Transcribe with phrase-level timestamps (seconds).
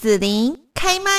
[0.00, 1.10] 紫琳开麦。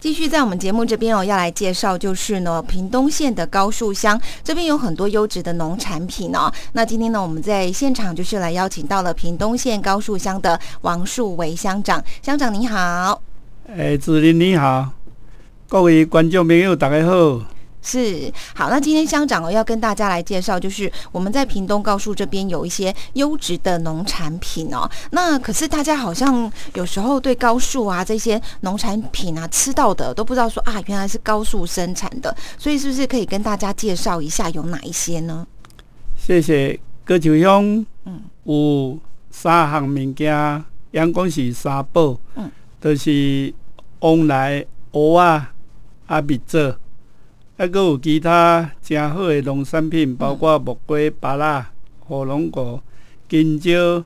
[0.00, 6.50] 继续在我们节目这边哦，要来介绍就是呢，屏东县的高树乡这边有很多优质的农产品哦。
[6.72, 13.20] 那今天呢，我们在现场就是来邀请到了屏东县高树乡的王树维乡长，乡长你好。
[13.68, 14.92] 哎，子林你好，
[15.68, 17.53] 各位观众朋友大家好。
[17.84, 24.90] 是好，那今天乡长哦要跟大家来介绍，就是我们在屏东高速这边有一些优质的农产品哦。
[25.10, 35.46] 那可是大家好像有时候对高速啊这些农产品啊吃到的都不知道说啊原来是高速生产的，所以是不是可以跟大家介绍一下有哪一些呢？
[36.16, 38.98] 谢谢高树乡，嗯，有
[39.30, 43.52] 三项物件，阳光是三宝，嗯，就是
[44.00, 45.52] 往来蚵啊
[46.06, 46.74] 啊蜜枣。
[47.56, 51.64] 还阁有其他真好的农产品，包括木瓜、芭乐、
[52.00, 52.82] 火龙果、
[53.28, 54.04] 金蕉、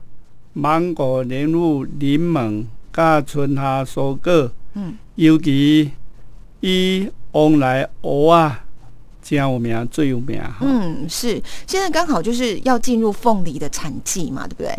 [0.53, 4.51] 芒果、莲雾、柠檬，甲春夏蔬果。
[4.75, 5.91] 嗯，尤其
[6.59, 8.65] 以往来蚵啊，
[9.23, 10.39] 真有名，最有名。
[10.61, 14.75] 嗯，是，现在刚好就是要进入凤梨的产季嘛，对不对？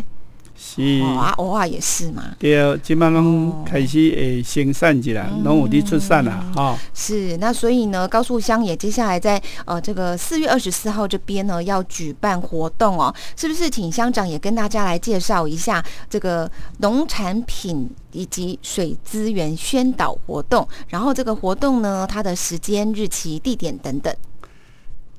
[0.63, 2.37] 是啊，偶尔也是嘛。
[2.39, 6.79] 对，即摆拢开始会生产起来，拢有滴出产啦，哈。
[6.93, 13.71] 是，那所以呢，高速乡也接下来在呃这个四月二十四号这边呢要举办活动哦，是不是？
[13.71, 16.51] 请乡长也跟大家来介绍一下这个
[16.81, 24.15] 农产品以及水资源宣导活动，然后这个活动呢，它的时间、日期、地点等等。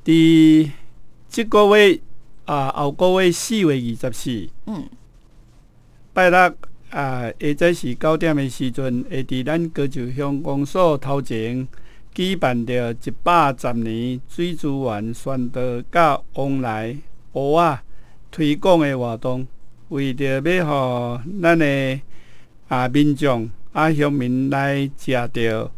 [0.03, 0.71] 第
[1.29, 1.99] 这个月
[2.45, 4.49] 啊，后个月四月二十四。
[4.67, 4.87] 嗯。
[6.13, 6.37] 拜六
[6.89, 11.65] 啊，下早是九点的时阵，会伫咱高就乡公所头前
[12.13, 16.97] 举办着一百十年水资源宣导甲往来
[17.31, 17.79] 蚵仔
[18.29, 19.47] 推广的活动，
[19.87, 22.01] 为着要互咱的
[22.67, 25.71] 啊民众啊乡民来食着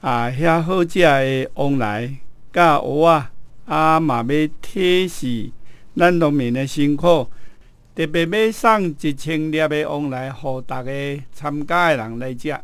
[0.00, 2.16] 啊遐好食的往来
[2.52, 3.26] 甲蚵仔，
[3.66, 5.50] 啊嘛要体示
[5.94, 7.28] 咱农民的辛苦。
[7.98, 10.92] 特别要送一千粒的往来，互逐个
[11.32, 12.56] 参加的人来食，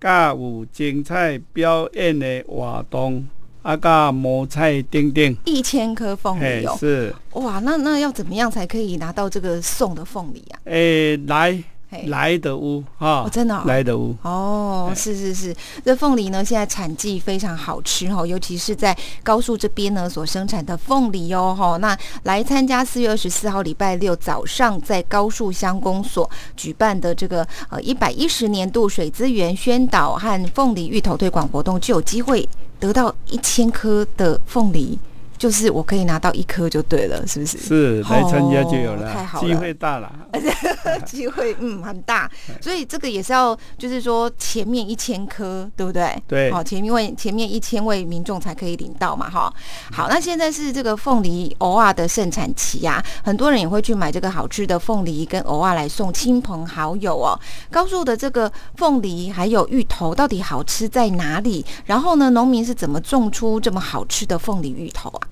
[0.00, 3.26] 甲有精彩表演的活动，
[3.62, 5.36] 啊，甲摸彩等等。
[5.46, 10.60] 一千颗凤梨哦，是哇，那那要怎么样才可以拿到这个送的凤梨啊？
[10.66, 11.60] 诶，来。
[12.06, 21.78] 来的屋哈，真的来的屋哦，是是是，这凤梨呢，现在产季非常好吃哈，尤其是在高速这边呢所生产的凤梨哦哈。
[21.78, 32.46] 那来参加四月二十四号礼拜六早上在高速乡公所举办的这个呃一百一十年度水资源宣导和凤梨芋头推广活动，就有机会
[32.78, 34.98] 得到一千颗的凤梨。
[35.38, 37.58] 就是我可以拿到一颗就对了，是不是？
[37.58, 40.12] 是来参加就有了，太好了，机会大了，
[41.06, 42.28] 机会嗯很大，
[42.60, 46.20] 所以这个也是要就是说前面一千颗，对不对？
[46.26, 49.52] 对，好，前面位前面一千位民众才可以领到嘛，哈。
[49.92, 57.38] 好，那现在是这个凤梨偶尔的盛产期呀，很多人也会去买这个好吃的凤梨跟偶尔来送亲朋好友哦。
[57.70, 61.64] 高速的这个凤梨还有芋头到底好吃在哪里？
[61.86, 65.27] 然后呢，农民是怎么种出这么好吃的凤梨芋头啊？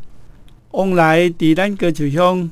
[0.77, 2.51] 往来伫咱高树乡，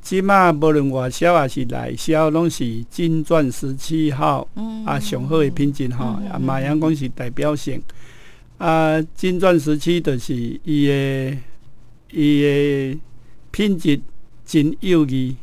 [0.00, 4.48] 即马无论外销还是内销，拢是金钻石七号，
[4.86, 7.82] 啊上好的品质吼，啊马阳讲是代表性。
[8.56, 11.36] 啊，金钻石七就是伊的
[12.12, 12.98] 伊的
[13.50, 14.00] 品质
[14.46, 15.36] 真优异，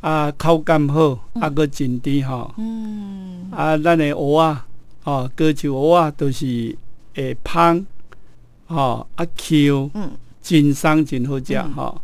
[0.00, 2.52] 啊口感好，啊个真甜吼。
[2.58, 4.60] 嗯，啊咱的蚵仔，
[5.04, 6.76] 吼高树蚵仔都是
[7.14, 7.86] 会芳，
[8.66, 9.92] 吼啊 Q。
[9.94, 10.10] 嗯。
[10.48, 12.02] 真生真好食哈，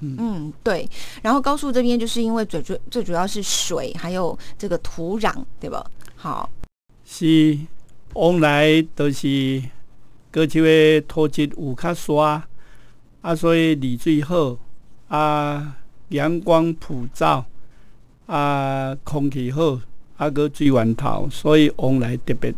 [0.00, 0.88] 嗯对，
[1.22, 5.88] 然后高速这边就是因为最最最主要是水，还有这个土壤，对吧？
[6.16, 6.50] 好，
[7.04, 7.56] 是
[8.14, 9.62] 往来都是
[10.32, 12.42] 高树的土质有较沙，
[13.20, 14.56] 啊，所以利水好，
[15.06, 15.76] 啊，
[16.08, 17.44] 阳光普照，
[18.26, 19.78] 啊，空气好，
[20.16, 22.52] 啊，个水源头，所以往来特别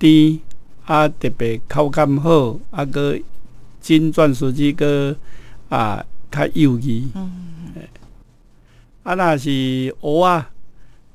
[0.00, 0.40] 甜，
[0.84, 3.16] 啊，特别口感好，啊个。
[3.80, 5.16] 金钻石这个
[5.68, 7.04] 啊，较幼稚。
[7.14, 7.74] 嗯，
[9.02, 9.48] 啊，那是
[10.00, 10.46] 蚵仔，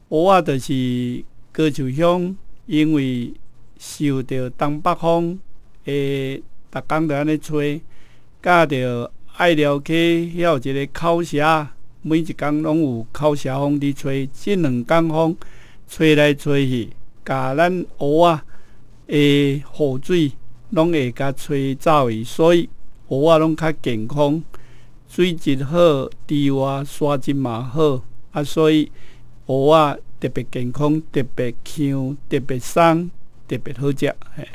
[0.10, 3.34] 蚵仔就是高树乡，因为
[3.78, 5.40] 受着东北风，
[5.86, 7.82] 诶，逐工都安尼吹，
[8.42, 15.38] 加着爱寮溪遐有一个口峡，每一工拢有口峡风伫吹，即两工风
[15.88, 16.90] 吹来吹去，
[17.26, 18.44] 甲咱蚵仔
[19.08, 19.64] 诶雨
[20.04, 20.32] 水。
[20.74, 22.68] 拢会甲吹走去，所以
[23.08, 24.44] 蚵仔拢较健康，
[25.08, 25.78] 水质好，
[26.28, 28.92] 猪蛙沙质嘛好，啊，所以
[29.46, 33.12] 蚵仔特别健康、特别香、特别爽、
[33.48, 34.16] 特别好食。
[34.36, 34.48] 嘿。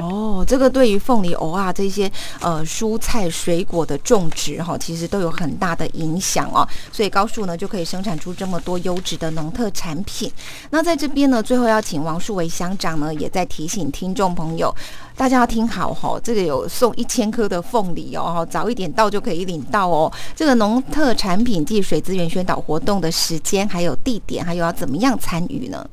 [0.00, 6.66] 哦，这个对于凤梨、藕啊这些呃蔬菜水果的种植哈，其实都有很大的影响哦。
[6.92, 10.30] 所以高树呢就可以生产出这么多优质的农特产品。
[10.70, 14.74] 那在这边呢，最后要请王树维乡长呢，也在提醒听众朋友，
[15.16, 20.12] 大家要听好哈，这个有送一千颗的凤梨哦，早一点到就可以领到哦。
[20.36, 25.88] 这个农特产品暨水资源宣导活动的时间、还有地点，还有要怎么样参与呢？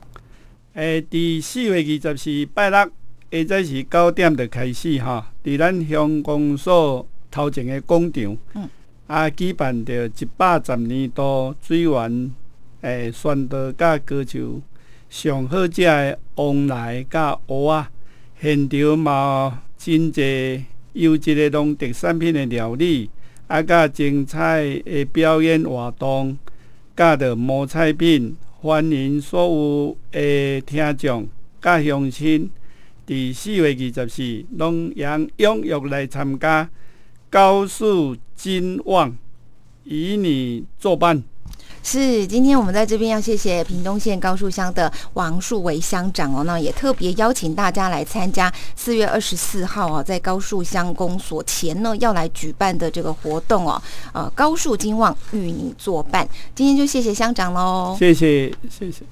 [0.73, 2.91] 诶，第四月二十四拜六。
[3.35, 8.37] 下早是九点就开始哈，伫咱乡公所头前的广场，
[9.07, 12.31] 啊，举办着一百十年度水源
[12.79, 14.61] 诶宣导甲歌手
[15.09, 17.89] 上好食的旺来甲蚵仔，
[18.41, 23.09] 现场嘛真济优质的农特产品的料理，
[23.47, 26.37] 啊，甲精彩的表演活动，
[26.95, 31.27] 甲着毛菜品，欢迎所有诶听众
[31.61, 32.49] 甲乡亲。
[33.05, 36.67] 第四月二十四，拢阳踊跃来参加
[37.29, 39.15] 高速金旺，
[39.83, 41.23] 与你作伴。
[41.83, 53.79] 是，今天我们在这边要谢谢屏东县高树乡的王树维乡长哦，那也特别邀请大家来参加四月二十四号啊，在高树乡公所前呢要来举办的这个活动哦，
[54.13, 56.27] 呃，高树金旺与你作伴。
[56.55, 59.03] 今天就谢谢乡长喽，谢谢谢谢。